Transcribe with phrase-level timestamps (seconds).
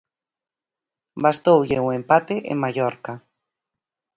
[1.23, 3.13] Bastoulle o empate en Mallorca.